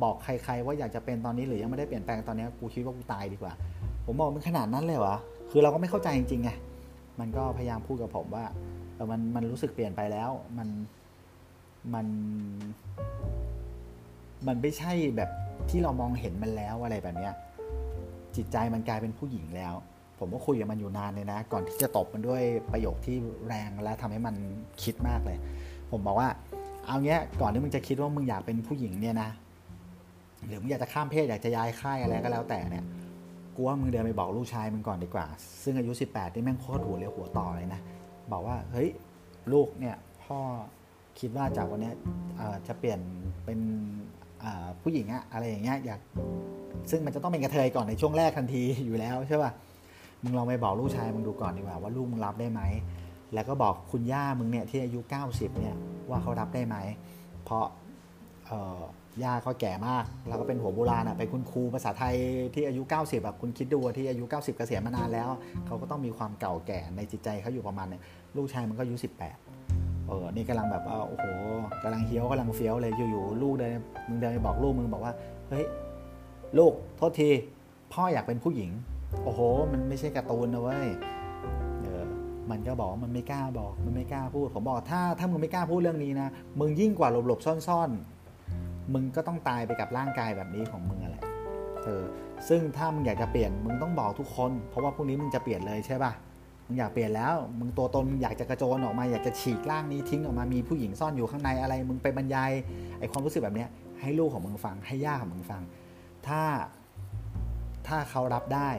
[0.03, 3.53] บอกใคร ๆ ว่าอยากจะเป็นตอนนี้หรือยังไม่ได้เปลี่ยนแปลงตอนนี้กูคิดว่ากูตายดีกว่า
[4.05, 5.17] ผมบอกมันขนาดนั้นเลยวะ
[5.51, 6.51] คือเราก็ไม่เข้าใจจริงๆไง
[7.21, 8.45] มันก็พยายามพูดกับผมว่า
[8.95, 10.69] เออมันมันรู้สึกเปลี่ยนไปแล้ว มัน
[11.95, 12.07] มัน
[14.47, 15.31] มันไม่ใช่แบบ
[15.71, 17.35] ที่เรามองเห็นมันแล้วอะไรแบบเนี้ย
[18.39, 19.75] จิตใจมันกลายเป็นผู้หญิงแล้ว
[20.19, 24.35] ผมก็คุยกับมันอยู่นานเลยนะ ก่อนที่จะตบมันด้วยประโยคที่แรงและทำให้มัน
[24.83, 25.39] คิดมากเลย
[25.91, 26.29] ผมบอกว่า
[26.87, 29.31] เอาเงี้ยก่อนที่มึงจะคิดว่ามึงอยากเป็นผู้หญิงเนี่ยนะ
[30.47, 32.85] หรือมึงอยากจะข้ามเพศอยากจะย้ายค่ายอะไรก็แล้วแต่เนี่ย
[33.55, 35.27] กูว่ามึงเดินไปบอกลูกชายมึงก่อนดีกว่า
[35.63, 37.81] ซึ่งอายุ 18นี่แม่งโคตรหัวเรียวหัวต่อเลยนะ
[38.33, 38.89] บอกว่าเฮ้ย
[39.53, 40.39] ลูกเนี่ยพ่อ
[41.21, 41.93] คิดว่าจากวันนี้
[42.67, 43.01] จะเปลี่ยน
[43.45, 43.61] เป็น
[44.83, 46.01] ผู้หญิงอะอะไรอย่างเงี้ยอยาก
[46.91, 49.51] ซึ่งมันจะต้องเป็นกระเทยก่อนในช่วงแรกทันทีอยู่แล้วใช่ป่ะ
[50.23, 52.63] มึงลองไปบอกลูกชายมึงดูก่อนดีกว่าว่าลูกมึงรับได้ไหม
[53.35, 55.77] แล้วก็บอกคุณย่ามึงเนี่ยที่อายุ 90เนี่ย
[56.11, 56.77] ว่าเขารับได้ไหม
[57.45, 57.67] เพราะ
[59.23, 62.15] ย่าก็แก่มาก แล้วก็เป็นหัวโบราณอะเป็นคุณครูภาษาไทย
[62.55, 65.29] ที่อายุ 90แบบคุณคิดดูที่อายุ 90 เกษียณมานานแล้ว
[65.67, 68.03] เขาก็ต้องมีความเก่าแก่ในจิตใจเขาอยู่ประมาณเนี่ย
[68.37, 68.97] ลูกชายมันก็อายุ
[69.27, 69.48] 18
[70.09, 71.25] เออนี่กำลังแบบว่าโอ้โห
[71.83, 73.73] กำลังเฮี้ยวกำลังเฟี้ยวเลยอยู่ๆลูกเดิน
[74.09, 75.15] มึงเดินไปบอกลูกมึงบอกว่า
[75.49, 75.67] เฮ้ย
[76.59, 77.31] ลูกโทษที
[77.93, 78.71] พ่ออยากเป็นผู้หญิง
[79.25, 79.41] โอ้โห
[79.73, 80.89] มันไม่ใช่การ์ตูนนะเว้ย
[81.83, 82.03] เออ
[82.51, 86.29] มันก็บอกมันไม่กล้าบอกมันไม่กล้าพูดผมบอกถ้าถ้ามึงไม่กล้าพูดเรื่องนี้นะ
[86.61, 91.17] มึงยิ่งกว่าหลบๆซ่อนๆ มึงก็ต้องตายไปกับร่างกายแบบนี้ของมึงอะไร
[91.85, 92.05] เออ
[92.49, 96.13] ซึ่งถ้ามึงอยากจะเปลี่ยนมึงต้องบอกทุกคน เพราะว่าพรุ่งนี้มึงจะเปลี่ยนเลยใช่ป่ะ
[96.69, 102.51] มึงอยากเปลี่ยนแล้ว มึงตัวตนมึงอยากจะกระโจนออกมา อยากจะฉีกร่างนี้ทิ้งออกมา มีผู้หญิงซ่อนอยู่ข้างในอะไร มึงไปบรรยาย
[102.99, 103.69] ไอความรู้สึกแบบเนี้ย
[104.01, 105.63] ให้ลูกของมึงฟัง ให้ย่าของมึงฟัง
[106.27, 106.43] ถ้า
[107.87, 108.71] ถ้าเขารับได้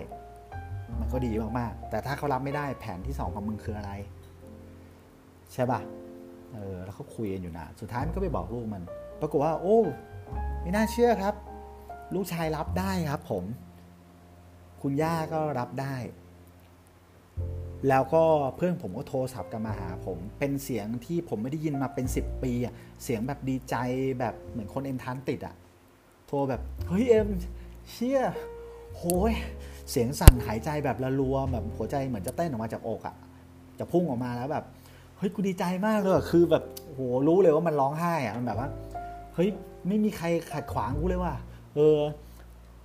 [0.99, 3.91] มันก็ดีมากๆ แต่ถ้าเขารับไม่ได้แผนที่สองของมึงคืออะไร
[5.53, 5.79] ใช่ป่ะ
[6.53, 8.83] เออ แล้วเขาคุยกันอยู่นะ สุดท้ายมันก็ไปบอกลูกมัน
[9.21, 9.79] ปรากฏว่า โอ้
[10.61, 11.33] ไม่น่าเชื่อครับ
[12.15, 13.43] ลูกชายรับได้ครับผม
[14.81, 15.95] คุณย่าก็รับได้
[17.87, 18.23] แล้วก็
[18.55, 23.75] เพื่อนผมก็โทรศัพท์กันมาหาผม เป็นเสียงที่ผมไม่ได้ยินมาเป็นสิบปีอะเสียงแบบดีใจ
[24.19, 25.55] แบบเหมือนคนเอ็นทันติดอะ
[26.27, 27.27] โทรแบบเฮ้ยเอ็ม
[27.91, 28.21] เชี่ย
[28.97, 29.33] โหย
[29.89, 33.15] เสียงสั่นหายใจแบบระรัวแบบหัวใจเหมือนจะเต้นออกมาจากอกอะ
[33.79, 34.65] จะพุ่งออกมาแล้วแบบ
[35.17, 38.69] เฮ้ยกูดีใจมากเลยคือแบบโหรู้เลยว่ามันร้องไห้อะมันแบบว่า
[39.35, 39.49] เฮ้ย
[39.87, 41.35] ไม่มีใครขัดขวางกูเลยว่ะ
[41.75, 41.99] เออ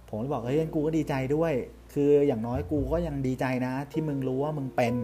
[0.09, 1.53] ผมเลยบอกเฮ้ยกูก็ดีใจด้วย
[1.95, 4.95] คืออย่างน้อยกูก็ยังดีใจนะ ที่มึงรู้ว่ามึงเป็น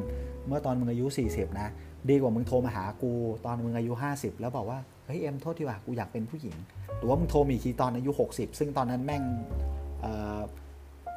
[0.47, 1.69] เมื่อตอนมึงอายุ 40 นะ
[2.11, 3.13] ดีกว่ามึงโทรมาหากู
[3.47, 6.57] ตอนมึงอายุ 50 แล้วบอกว่าเฮ้ยเอ็มโทษทีว่ากูอยากเป็นผู้หญิง
[6.99, 9.23] หรือว่ามึงโทรมีทีตอนอายุ 60 ซึ่งตอนนั้นแม่ง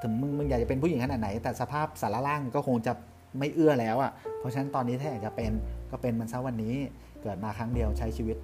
[0.02, 2.94] ถึงมึงมึงอยากจะเป็นผู้หญิงขนาดไหน แต่สภาพสารล่างก็คงจะ
[3.40, 5.52] ไม่เอื้อแล้วอะ่ะเพราะฉะนั้นตอนนี้ถ้าอยากจะเป็น
[5.92, 6.76] ก็เป็นมันซะวันนี้
[7.22, 8.38] เกิดมาครั้งเดียวใช้ชีวิต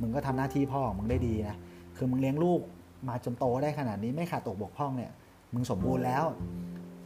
[0.00, 1.56] มึงก็ทำหน้าที่พ่อของมึงได้ดีนะ
[1.96, 2.60] คือมึงเลี้ยงลูก
[3.08, 5.12] มาจนโตได้ขนาดนี้ไม่ขาดตกบกพร่องเนี่ย
[5.56, 6.24] มึงสมบูรณ์แล้ว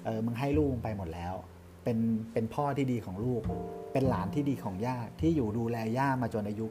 [0.04, 1.34] เออ มึงให้ลูกไปหมดแล้ว
[1.84, 1.98] เป็น
[2.32, 3.42] เป็นพ่อที่ดีของลูก
[3.92, 6.64] เป็นหลานที่ดีของย่า ที่อยู่ดูแลย่ามาจนอายุ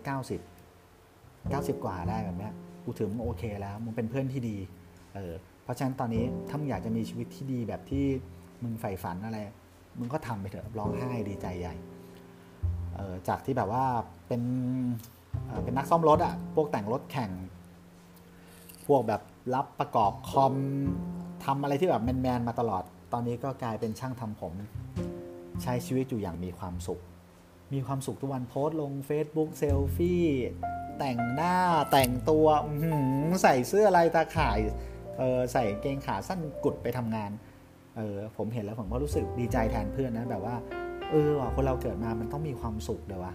[0.74, 2.50] 90 90 กว่าได้แบบนี้
[2.84, 4.58] กูถือมึงโอเคแล้ว มึงเป็นเพื่อนที่ดี
[5.16, 8.06] เออ เพราะฉะนั้นตอนนี้ถ้ามึงอยากจะมีชีวิตที่ดีแบบที่
[8.64, 9.38] มึงใฝ่ฝันอะไร
[10.00, 11.76] มึงก็ทำไปเถอะ ร้องไห้ดีใจใหญ่
[12.96, 13.86] เออ จากที่แบบว่า
[14.28, 14.42] เป็น
[15.64, 17.32] เป็นนักซ่อมรถอะพวกแต่งรถแข่ง
[18.88, 19.22] พวกแบบ
[19.56, 20.54] รับประกอบคอม
[21.46, 24.54] ทำอะไรที่แบบแมนๆมาตลอด ตอนนี้ก็กลายเป็นช่างทำผม
[25.64, 27.02] ใช้ชีวิตอยู่อย่างมีความสุข
[27.74, 30.24] มีความสุขทุกวันโพสต์ลง Facebook เซลฟี่
[31.00, 31.56] แต่งหน้า
[31.92, 32.46] แต่งตัว
[33.44, 34.60] ใส่เสื้อลายตาข่าย
[35.22, 37.32] ออใส่เกงขาสั้นกุดไปทำงาน
[37.98, 40.56] เออผมเห็นแล้วผมก็รู้สึกดีใจแทนเพื่อนนะแบบว่า
[41.12, 43.34] เออว่ะคนเราเกิดมามันต้องมีความสุขเดี๋ยววะ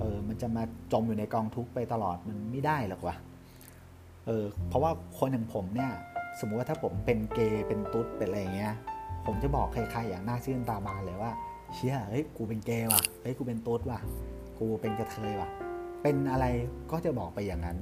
[0.00, 3.16] เออมันจะมาจมอยู่ในกองทุกข์ไปตลอดมันไม่ได้หรอกวะ
[4.26, 5.92] เออเพราะว่าคนอย่างผมเนี่ย
[6.40, 8.74] สมมุติว่าถ้าผมเป็นเกย์เป็นตุ๊ดเป็นอะไรเงี้ย
[9.26, 11.32] ผมจะบอกใครๆอย่างน่าชื่นตาบานเลยว่า
[11.74, 14.00] เชี่ยเฮ้ยกูเป็นเกย์ว่ะเฮ้ยกูเป็นตุ๊ดว่ะ
[14.58, 15.48] กูเป็นกระเทยว่ะ
[16.02, 16.46] เป็นอะไร
[16.90, 17.78] ก็จะบอกไปอย่างนั้น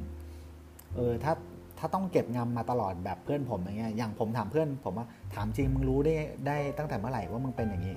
[0.97, 1.33] เออถ้า
[1.79, 6.15] ถ้าต้องเก็บงำมาตลอดแบบเพื่อนผมอย่างเงี้ยอย่างผมถามเพื่อนผมว่าถามจริงมึงรู้ได้
[6.47, 7.95] ได้ตั้งแต่เมื่อไหร่ว่ามึงเป็นอย่างนี้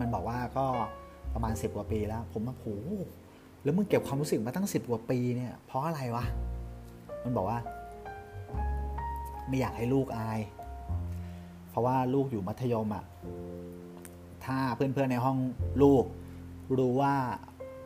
[0.00, 0.64] มันบอกว่าก็
[1.34, 2.66] ประมาณสิบกว่าปีแล้ว ผมมาโห
[3.62, 6.24] แล้วมึงเก็บความรู้สึกมาตั้งสิบกว่าปีเนี่ยเพราะอะไรวะ
[7.24, 7.58] มันบอกว่า
[9.48, 10.40] ไม่อยากให้ลูกอาย
[11.70, 13.04] เพราะว่าลูกอยู่มัธยมอะ่ะ
[14.44, 15.36] ถ้าเพื่อนๆในห้อง
[15.82, 16.04] ลูก
[16.78, 17.14] รู้ว่า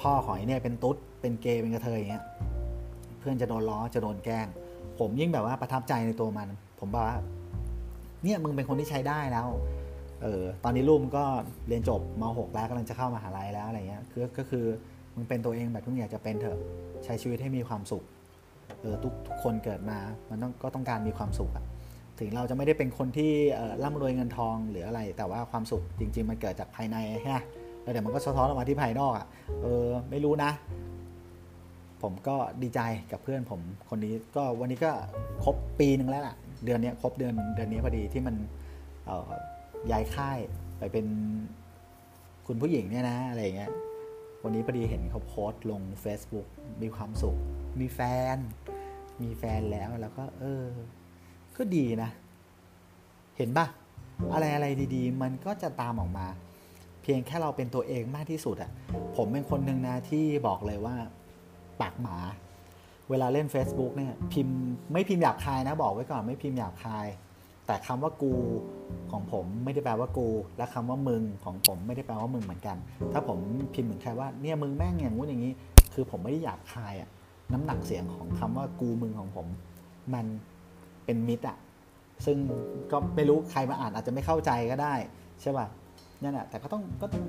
[0.03, 2.25] พ่อของไอ้เนี่ยเป็นตุ๊ดเป็นเกย์เป็นกระเทยอย่างเงี้ย
[3.19, 4.47] เพื่อนจะโดนล้อจะโดนแกล้ง
[4.99, 6.49] ผมยิ่งแบบว่าประทับใจในตัวมัน
[6.81, 7.19] ผมบอกว่า
[8.23, 9.47] เนี่ยมึงเป็นคนที่ใช้ได้แล้ว
[10.23, 11.25] เออตอนนี้ลูกมันก็
[11.69, 14.65] เรียนจบม .6 แล้วกำลังจะเข้ามาหาลัยแล้วอะไรเงี้ยคือก็คือ
[15.15, 16.59] มึงเป็นตัวเองแบบที่มึงอยากจะเป็นเถอะ
[17.05, 18.05] ใช้ชีวิตให้มีความสุข
[18.81, 19.99] เออทุกทุกคนเกิดมา
[20.31, 21.65] มันต้องก็ต้องการมีความสุขอะ
[22.19, 23.33] ถึงเราจะไม่ได้เป็นคนที่
[23.85, 27.39] ร่ำรวยเงินทองหรืออะไร แต่ว่าความสุขจริง ๆ มันเกิดจากภายในใช่ไหม
[27.83, 29.27] แล้วเดี๋ยวมันก็สะท้อนออกมาที่ภายนอกอะ
[29.63, 30.51] เออไม่รู้นะ
[32.03, 32.81] ผมก็ดีใจ
[33.13, 34.93] กับเพื่อนผมคนนี้ก็วันนี้ก็
[35.45, 38.35] ครบปีหนึ่งแล้วล่ะ เดือนนี้ครบเดือนเดือนนี้พอดีที่มัน
[39.91, 40.39] ย้ายค่าย
[40.79, 41.07] ไปเป็น
[42.47, 43.71] คุณผู้หญิงเนี่ยนะอะไรเงี้ย
[44.43, 46.47] วันนี้พอดีเห็นเขาโพสต์ลง Facebook
[46.83, 47.37] มีความสุข
[47.81, 48.01] มีแฟ
[48.35, 48.37] น
[49.23, 50.65] มีแฟนแล้วแล้วก็ เออ
[51.57, 52.11] ก็ดีนะ
[53.37, 53.67] เห็นปะ
[54.33, 56.27] อะไรอะไรดี ๆ มันก็จะตามออกมา
[57.03, 58.71] เพียงแค่เราเป็นตัวเองมากที่สุดอะ
[59.17, 60.97] ผมเป็นคนหนึ่งนะที่บอกเลยว่า
[61.81, 62.17] ปากหมา
[63.11, 64.59] เวลาเล่น Facebook เนี่ย พิมพ์
[64.93, 67.07] ไม่พิมพ์หยาบคายนะ บอกไว้ก่อนไม่พิมพ์หยาบคาย
[67.67, 68.33] แต่คำว่ากู
[69.11, 72.77] ของผมไม่ได้แปลว่ากู และคำว่ามึงของผมไม่ได้แปลว่ามึงเหมือนกัน
[73.13, 73.39] ถ้าผม
[73.75, 75.53] พิมพ์เหมือนใครว่าเนี่ยมึงแม่งอย่างงู้นอย่างนี้
[75.95, 77.09] คือผมไม่ได้หยาบคายอะ
[77.53, 79.47] น้ำหนักเสียงของคำว่ากูมึงของผม
[80.15, 80.27] มัน
[81.05, 81.57] เป็นมิตรอะ
[82.27, 82.39] ซึ่ง
[82.93, 84.95] ก็ไม่รู้ใครมาอ่านอาจจะไม่เข้าใจก็ได้
[85.41, 85.67] ใช่ป่ะ
[86.23, 87.25] นั่นแหละแต่ก็ต้องก็ต้อง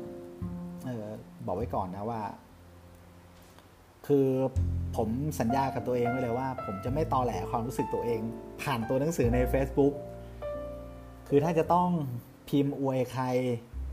[0.86, 1.08] เออ
[1.46, 2.22] บอกไว้ก่อนนะว่า
[4.08, 4.28] คือ
[4.98, 8.20] ผมสัญญากับตัวเองไว้เลยว่า ผมจะไม่ตอแหลความรู้สึกตัวเอง
[8.62, 9.94] ผ่านตัวหนังสือใน Facebook
[11.28, 11.90] คือถ้าจะต้อง
[12.50, 13.26] พิมพ์อวยใคร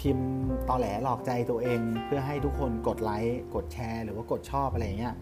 [0.00, 0.28] พิมพ์
[0.68, 5.14] ตอแหลหลอกใจตัวเอง เพื่อให้ทุกคนกดไลค์กดแชร์ หรือว่ากดชอบอะไรเงี้ย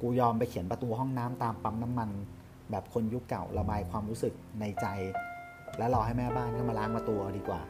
[0.00, 2.10] กูยอมไปเขียนประตูห้องน้ำตามปั๊มน้ำมัน
[2.70, 4.86] แบบคนยุคเก่าระบายความรู้สึกในใจ
[5.78, 7.60] และรอให้แม่บ้านเข้ามาล้างประตูดีกว่า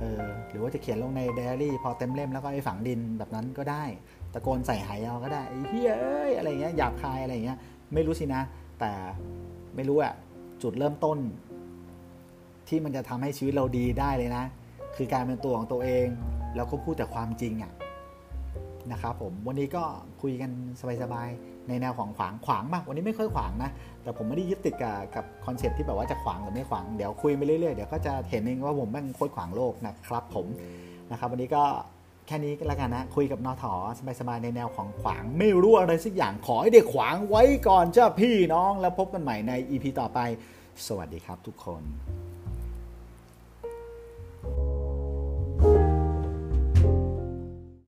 [0.00, 3.84] เออหรือว่าจะเขียนลงในไดอารี่ พอเต็มเล่มแล้วก็ไปฝังดินแบบนั้นก็ได้
[4.32, 7.58] ตะโกนใส่หายเอาก็ได้เฮ้ยเอ้ยอะไรเงี้ยหยาบคายอะไรเงี้ย
[7.94, 8.42] ไม่รู้สินะ
[8.80, 8.92] แต่
[9.76, 10.12] ไม่รู้อะ
[10.62, 11.18] จุดเริ่มต้น
[12.70, 14.44] ที่มันจะทำให้ชีวิตเราดีได้เลยนะ
[14.96, 16.06] คือการเป็นตัวของตัวเอง
[16.56, 17.72] แล้วก็พูดแต่ความจริงอะ
[18.92, 19.84] นะครับผมวันนี้ก็
[20.22, 20.50] คุยกัน
[21.02, 23.70] สบายๆในแนวของขวางขวางมากวันนี้ไม่ค่อยขวางนะ
[24.02, 30.46] แต่ผมไม่ได้ยึดติดกับกับ concept ที่แบบว่าจะขวางหรือไม่ขวางเดี๋ยวคุยไปเรื่อยๆเดี๋ยวก็จะเห็นเองว่าผมแม่งโคตรขวางโลกนะครับผม
[31.10, 31.62] นะครับวันนี้ก็
[32.26, 33.74] แค่นี้ก็แล้วกันนะ คุยกับนอถอ
[34.20, 40.18] สบายๆในแนวของขวางไม่รู้อะไรสักอย่างขอให้เด็กขวางไว้ก่อนเจ้าพี่น้องแล้วพบกันใหม่ใน EP ต่อไป
[40.86, 41.82] สวัสดีครับทุกคน